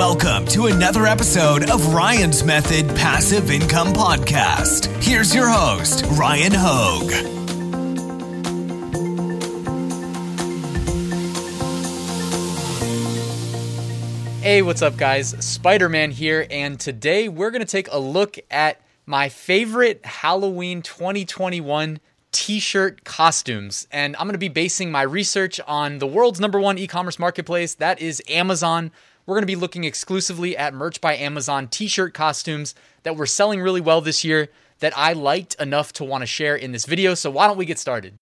[0.00, 4.86] Welcome to another episode of Ryan's Method Passive Income Podcast.
[5.04, 7.10] Here's your host, Ryan Hogue.
[14.42, 15.36] Hey, what's up, guys?
[15.44, 20.80] Spider Man here, and today we're going to take a look at my favorite Halloween
[20.80, 22.00] 2021
[22.32, 23.86] t shirt costumes.
[23.92, 27.18] And I'm going to be basing my research on the world's number one e commerce
[27.18, 28.92] marketplace, that is Amazon.
[29.26, 33.26] We're going to be looking exclusively at merch by Amazon t shirt costumes that were
[33.26, 36.86] selling really well this year that I liked enough to want to share in this
[36.86, 37.14] video.
[37.14, 38.18] So, why don't we get started?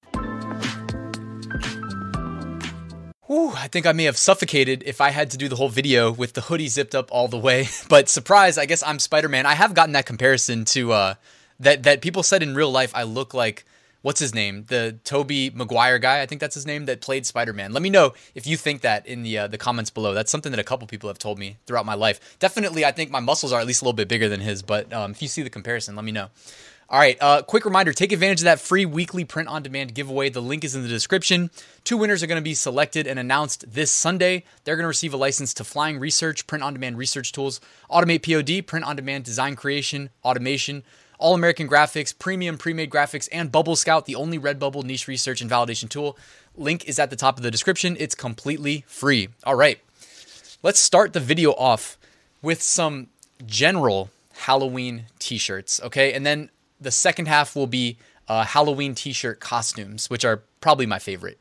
[3.26, 6.10] Whew, I think I may have suffocated if I had to do the whole video
[6.10, 7.68] with the hoodie zipped up all the way.
[7.88, 9.46] But surprise, I guess I'm Spider Man.
[9.46, 11.14] I have gotten that comparison to uh,
[11.60, 13.64] that that people said in real life I look like
[14.08, 16.22] what's his name, the Tobey Maguire guy.
[16.22, 17.74] I think that's his name that played Spider Man.
[17.74, 20.14] Let me know if you think that in the uh, the comments below.
[20.14, 22.38] That's something that a couple people have told me throughout my life.
[22.38, 24.62] Definitely, I think my muscles are at least a little bit bigger than his.
[24.62, 26.28] But um, if you see the comparison, let me know.
[26.88, 30.30] All right, uh, quick reminder take advantage of that free weekly print on demand giveaway.
[30.30, 31.50] The link is in the description.
[31.84, 34.44] Two winners are going to be selected and announced this Sunday.
[34.64, 38.24] They're going to receive a license to Flying Research, print on demand research tools, Automate
[38.24, 40.82] POD, print on demand design creation, automation,
[41.18, 45.40] All American Graphics, premium pre made graphics, and Bubble Scout, the only Redbubble niche research
[45.40, 46.16] and validation tool.
[46.56, 47.96] Link is at the top of the description.
[47.98, 49.28] It's completely free.
[49.44, 49.80] All right,
[50.62, 51.98] let's start the video off
[52.40, 53.08] with some
[53.46, 56.12] general Halloween t shirts, okay?
[56.12, 57.96] And then the second half will be
[58.28, 61.38] uh, Halloween t-shirt costumes, which are probably my favorite.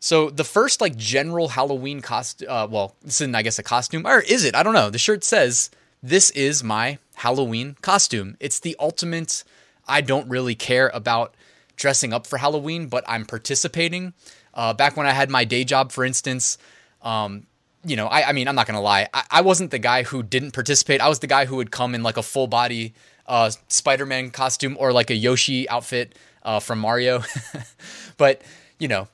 [0.00, 4.06] So the first like general Halloween costume, uh, well, this isn't I guess a costume,
[4.06, 4.54] or is it?
[4.54, 4.90] I don't know.
[4.90, 5.70] The shirt says
[6.02, 8.36] this is my Halloween costume.
[8.40, 9.44] It's the ultimate.
[9.86, 11.34] I don't really care about
[11.76, 14.12] dressing up for Halloween, but I'm participating.
[14.54, 16.58] Uh, back when I had my day job, for instance,
[17.02, 17.46] um,
[17.84, 20.22] you know, I, I, mean, I'm not gonna lie, I, I wasn't the guy who
[20.22, 21.00] didn't participate.
[21.00, 22.94] I was the guy who would come in like a full body
[23.26, 27.22] uh, Spider-Man costume or like a Yoshi outfit uh, from Mario.
[28.16, 28.42] but
[28.78, 29.08] you know,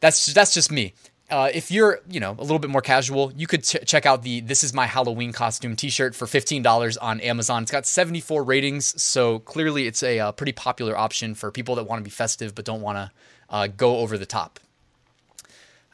[0.00, 0.94] that's that's just me.
[1.28, 4.22] Uh, if you're you know a little bit more casual, you could ch- check out
[4.22, 7.62] the "This is my Halloween costume" T-shirt for fifteen dollars on Amazon.
[7.62, 11.74] It's got seventy four ratings, so clearly it's a uh, pretty popular option for people
[11.76, 13.10] that want to be festive but don't want to
[13.50, 14.60] uh, go over the top.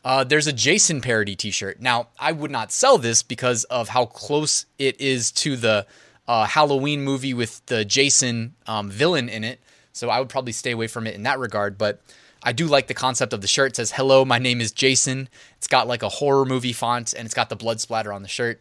[0.05, 1.81] Uh, there's a Jason parody T-shirt.
[1.81, 5.87] Now, I would not sell this because of how close it is to the
[6.27, 9.61] uh, Halloween movie with the Jason um, villain in it.
[9.93, 11.79] So I would probably stay away from it in that regard.
[11.79, 12.01] But
[12.43, 13.73] I do like the concept of the shirt.
[13.73, 15.29] It says, Hello, my name is Jason.
[15.57, 18.29] It's got like a horror movie font and it's got the blood splatter on the
[18.29, 18.61] shirt.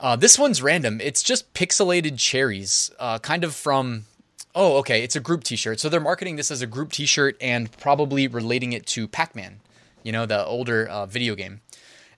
[0.00, 1.00] Uh, this one's random.
[1.00, 4.04] It's just pixelated cherries, uh, kind of from.
[4.54, 5.02] Oh, okay.
[5.02, 5.80] It's a group t shirt.
[5.80, 9.34] So they're marketing this as a group t shirt and probably relating it to Pac
[9.34, 9.60] Man,
[10.02, 11.60] you know, the older uh, video game.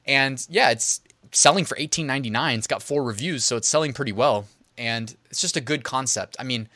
[0.07, 1.01] And yeah, it's
[1.33, 2.59] selling for eighteen ninety nine.
[2.59, 4.47] It's got four reviews, so it's selling pretty well,
[4.77, 6.37] and it's just a good concept.
[6.39, 6.69] I mean,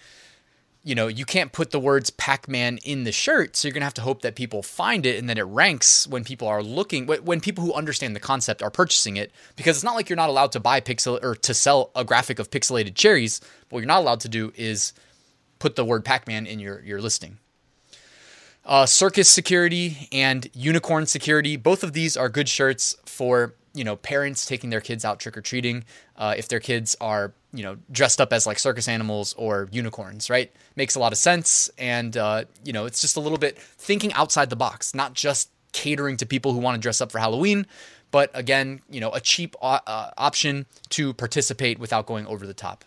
[0.84, 3.94] you know, you can't put the words Pac-Man in the shirt, so you're gonna have
[3.94, 7.40] to hope that people find it and that it ranks when people are looking, when
[7.40, 9.32] people who understand the concept are purchasing it.
[9.56, 12.38] Because it's not like you're not allowed to buy pixel or to sell a graphic
[12.38, 13.40] of pixelated cherries.
[13.70, 14.92] What you're not allowed to do is
[15.58, 17.38] put the word Pac-Man in your your listing.
[18.66, 21.56] Uh, circus security and unicorn security.
[21.56, 25.36] Both of these are good shirts for you know parents taking their kids out trick
[25.36, 25.84] or treating
[26.16, 30.28] uh, if their kids are you know dressed up as like circus animals or unicorns
[30.28, 33.56] right makes a lot of sense and uh, you know it's just a little bit
[33.58, 37.18] thinking outside the box not just catering to people who want to dress up for
[37.18, 37.66] halloween
[38.10, 42.84] but again you know a cheap uh, option to participate without going over the top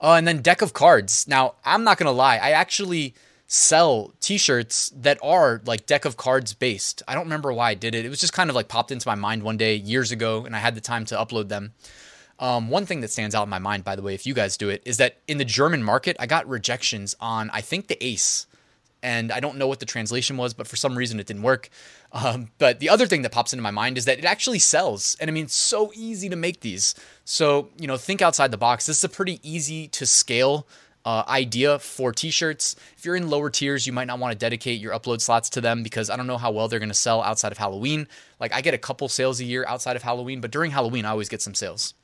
[0.00, 3.14] uh, and then deck of cards now i'm not gonna lie i actually
[3.50, 7.02] sell t-shirts that are like deck of cards based.
[7.08, 8.04] I don't remember why I did it.
[8.04, 10.54] It was just kind of like popped into my mind one day years ago and
[10.54, 11.72] I had the time to upload them.
[12.38, 14.56] Um, one thing that stands out in my mind, by the way, if you guys
[14.56, 18.02] do it, is that in the German market, I got rejections on, I think, the
[18.04, 18.46] Ace.
[19.02, 21.68] And I don't know what the translation was, but for some reason it didn't work.
[22.12, 25.16] Um, but the other thing that pops into my mind is that it actually sells.
[25.20, 26.96] And I mean, it's so easy to make these.
[27.24, 28.86] So, you know, think outside the box.
[28.86, 30.66] This is a pretty easy to scale
[31.04, 32.74] uh, idea for t-shirts.
[32.96, 35.60] If you're in lower tiers, you might not want to dedicate your upload slots to
[35.60, 38.08] them because I don't know how well they're going to sell outside of Halloween.
[38.40, 41.10] Like I get a couple sales a year outside of Halloween, but during Halloween I
[41.10, 41.94] always get some sales.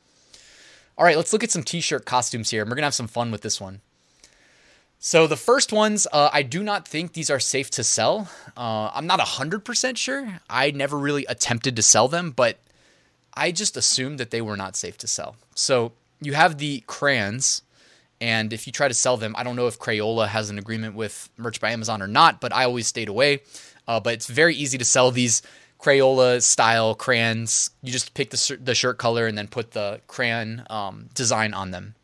[0.96, 2.62] All right, let's look at some t-shirt costumes here.
[2.62, 3.80] And we're to have some fun with this one.
[4.98, 8.28] So the first ones, uh, I do not think these are safe to sell.
[8.56, 10.40] Uh, I'm not 100% sure.
[10.48, 12.58] I never really attempted to sell them, but
[13.34, 15.36] I just assumed that they were not safe to sell.
[15.54, 15.92] So
[16.22, 17.60] you have the crayons,
[18.18, 20.94] and if you try to sell them, I don't know if Crayola has an agreement
[20.94, 23.42] with Merch by Amazon or not, but I always stayed away.
[23.86, 25.42] Uh, but it's very easy to sell these
[25.84, 27.68] Crayola style crayons.
[27.82, 31.72] You just pick the, the shirt color and then put the crayon um, design on
[31.72, 31.94] them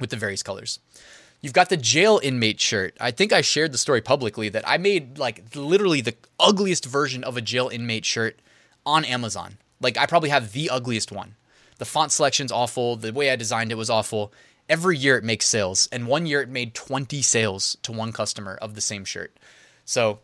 [0.00, 0.80] with the various colors.
[1.40, 2.96] You've got the jail inmate shirt.
[3.00, 7.22] I think I shared the story publicly that I made like literally the ugliest version
[7.22, 8.40] of a jail inmate shirt
[8.84, 9.58] on Amazon.
[9.80, 11.36] Like I probably have the ugliest one.
[11.78, 12.96] The font selection's awful.
[12.96, 14.32] The way I designed it was awful.
[14.68, 18.58] Every year it makes sales, and one year it made 20 sales to one customer
[18.60, 19.36] of the same shirt.
[19.84, 20.20] So,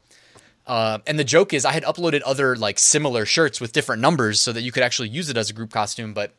[0.70, 4.38] uh, and the joke is I had uploaded other like similar shirts with different numbers
[4.38, 6.32] so that you could actually use it as a group costume, but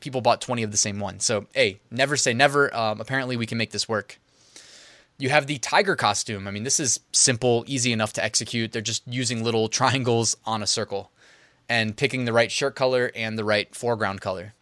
[0.00, 1.20] people bought 20 of the same one.
[1.20, 2.74] So, hey, never say never.
[2.74, 4.18] Um, apparently, we can make this work.
[5.16, 6.48] You have the tiger costume.
[6.48, 8.72] I mean, this is simple, easy enough to execute.
[8.72, 11.12] They're just using little triangles on a circle
[11.68, 14.54] and picking the right shirt color and the right foreground color.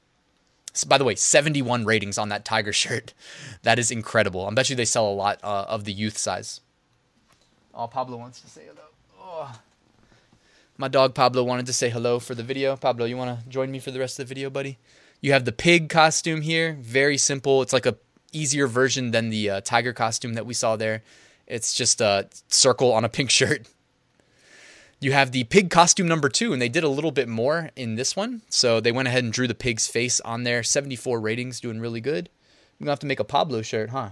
[0.74, 3.14] So, by the way, 71 ratings on that tiger shirt.
[3.62, 4.46] That is incredible.
[4.46, 6.60] I bet you they sell a lot uh, of the youth size.
[7.74, 8.62] Oh, Pablo wants to say.
[10.76, 12.74] My dog Pablo wanted to say hello for the video.
[12.76, 14.78] Pablo, you want to join me for the rest of the video, buddy?
[15.20, 17.60] You have the pig costume here, very simple.
[17.60, 17.96] It's like a
[18.32, 21.02] easier version than the uh, tiger costume that we saw there.
[21.46, 23.68] It's just a circle on a pink shirt.
[25.00, 27.96] You have the pig costume number two, and they did a little bit more in
[27.96, 28.42] this one.
[28.48, 30.62] So they went ahead and drew the pig's face on there.
[30.62, 32.28] 74 ratings, doing really good.
[32.78, 34.10] I'm gonna have to make a Pablo shirt, huh?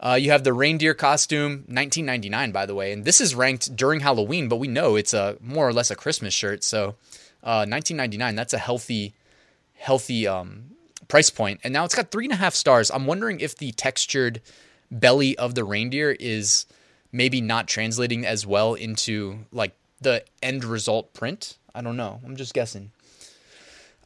[0.00, 4.00] Uh, you have the reindeer costume, 19.99 by the way, and this is ranked during
[4.00, 6.62] Halloween, but we know it's a more or less a Christmas shirt.
[6.62, 6.94] So,
[7.42, 8.36] uh, 19.99.
[8.36, 9.14] That's a healthy
[9.74, 10.64] healthy um,
[11.06, 11.60] price point.
[11.64, 12.90] And now it's got three and a half stars.
[12.90, 14.40] I'm wondering if the textured
[14.90, 16.66] belly of the reindeer is
[17.12, 21.56] maybe not translating as well into like the end result print.
[21.74, 22.20] I don't know.
[22.24, 22.90] I'm just guessing.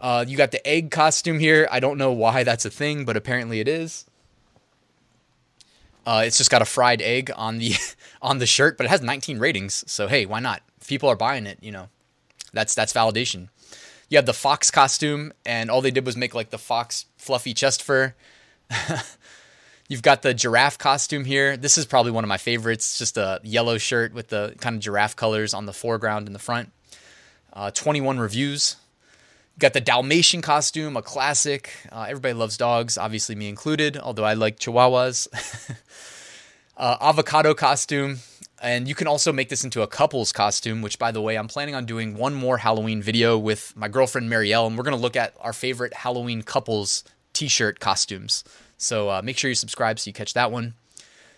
[0.01, 1.69] Uh, you got the egg costume here.
[1.71, 4.05] I don't know why that's a thing, but apparently it is.
[6.05, 7.75] Uh, it's just got a fried egg on the
[8.23, 9.85] on the shirt, but it has 19 ratings.
[9.91, 10.63] So hey, why not?
[10.81, 11.89] If people are buying it, you know,
[12.53, 13.49] that's that's validation
[14.13, 17.55] you have the fox costume, and all they did was make like the fox fluffy
[17.55, 18.15] chest fur.
[19.89, 21.57] You've got the giraffe costume here.
[21.57, 22.99] This is probably one of my favorites.
[22.99, 26.39] Just a yellow shirt with the kind of giraffe colors on the foreground and the
[26.39, 26.73] front.
[27.55, 28.77] Uh, 21 reviews.
[29.59, 31.71] Got the Dalmatian costume, a classic.
[31.91, 35.29] Uh, everybody loves dogs, obviously me included, although I like chihuahuas.
[36.77, 38.19] uh, avocado costume.
[38.63, 41.49] And you can also make this into a couple's costume, which, by the way, I'm
[41.49, 45.03] planning on doing one more Halloween video with my girlfriend Marielle, and we're going to
[45.03, 47.03] look at our favorite Halloween couples
[47.33, 48.45] t shirt costumes.
[48.79, 50.75] So uh, make sure you subscribe so you catch that one.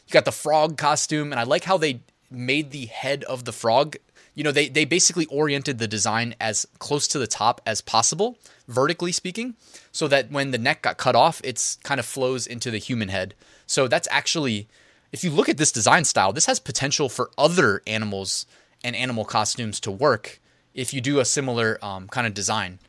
[0.07, 2.01] You got the frog costume, and I like how they
[2.31, 3.97] made the head of the frog.
[4.35, 8.37] You know, they, they basically oriented the design as close to the top as possible,
[8.67, 9.55] vertically speaking,
[9.93, 13.09] so that when the neck got cut off, it's kind of flows into the human
[13.09, 13.35] head.
[13.67, 14.67] So that's actually
[15.15, 18.47] if you look at this design style, this has potential for other animals
[18.83, 20.41] and animal costumes to work
[20.75, 22.81] if you do a similar um, kind of design.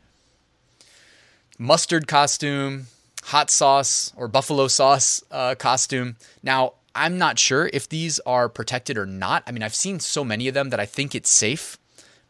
[1.60, 2.88] Mustard costume,
[3.26, 6.16] hot sauce or buffalo sauce uh, costume.
[6.42, 9.44] Now, I'm not sure if these are protected or not.
[9.46, 11.78] I mean, I've seen so many of them that I think it's safe.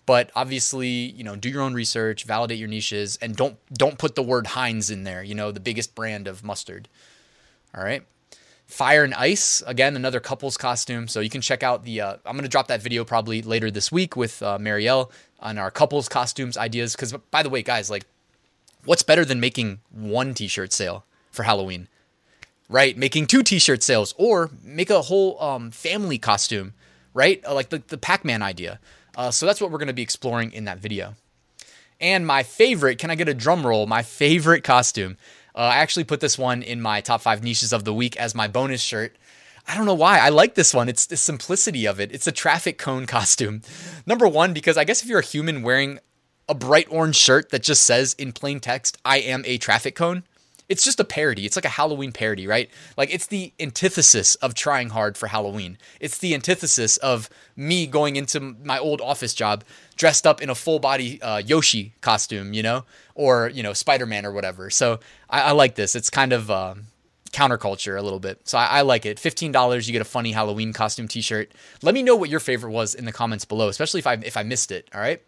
[0.06, 4.14] But obviously, you know, do your own research, validate your niches, and don't don't put
[4.16, 5.24] the word Heinz in there.
[5.24, 6.88] You know, the biggest brand of mustard.
[7.76, 8.04] All right.
[8.68, 11.08] Fire and Ice, again, another couple's costume.
[11.08, 13.70] So you can check out the, uh, I'm going to drop that video probably later
[13.70, 16.96] this week with uh, Marielle on our couple's costumes ideas.
[16.96, 18.06] Because, by the way, guys, like,
[18.84, 21.88] what's better than making one t shirt sale for Halloween?
[22.68, 22.98] Right?
[22.98, 26.74] Making two t shirt sales or make a whole um, family costume,
[27.14, 27.44] right?
[27.46, 28.80] Uh, like the, the Pac Man idea.
[29.16, 31.16] Uh, so that's what we're going to be exploring in that video.
[32.02, 33.86] And my favorite, can I get a drum roll?
[33.86, 35.18] My favorite costume
[35.56, 38.36] uh, I actually put this one in my top five niches of the week as
[38.36, 39.16] my bonus shirt.
[39.68, 40.20] I don't know why.
[40.20, 40.90] I like this one.
[40.90, 42.12] It's the simplicity of it.
[42.12, 43.62] It's a traffic cone costume.
[44.06, 46.00] Number one, because I guess if you're a human wearing
[46.48, 50.24] a bright orange shirt that just says in plain text, I am a traffic cone,
[50.68, 51.46] it's just a parody.
[51.46, 52.70] It's like a Halloween parody, right?
[52.98, 55.78] Like it's the antithesis of trying hard for Halloween.
[56.00, 59.64] It's the antithesis of me going into my old office job
[59.96, 64.06] dressed up in a full body uh, Yoshi costume, you know, or you know Spider
[64.06, 64.70] Man or whatever.
[64.70, 65.96] So I, I, like this.
[65.96, 66.88] It's kind of um,
[67.32, 68.42] counterculture a little bit.
[68.48, 69.20] So I, I like it.
[69.20, 71.52] Fifteen dollars, you get a funny Halloween costume T-shirt.
[71.84, 74.36] Let me know what your favorite was in the comments below, especially if I if
[74.36, 74.90] I missed it.
[74.94, 75.22] All right.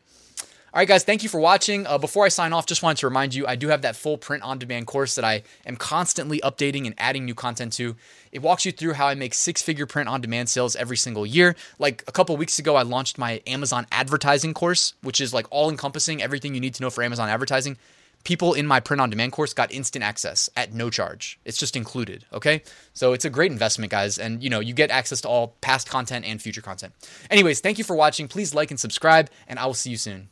[0.73, 1.87] All right, guys, thank you for watching.
[1.87, 4.17] Uh, before I sign off, just wanted to remind you I do have that full
[4.17, 7.95] print on demand course that I am constantly updating and adding new content to.
[8.33, 11.25] It walks you through how I make six figure print on demand sales every single
[11.25, 11.55] year.
[11.79, 15.69] Like a couple weeks ago, I launched my Amazon advertising course, which is like all
[15.69, 17.77] encompassing everything you need to know for Amazon advertising.
[18.23, 21.39] People in my print on demand course got instant access at no charge.
[21.45, 22.61] It's just included, okay?
[22.93, 25.89] So it's a great investment, guys, and you know, you get access to all past
[25.89, 26.93] content and future content.
[27.31, 28.27] Anyways, thank you for watching.
[28.27, 30.29] Please like and subscribe, and I will see you soon.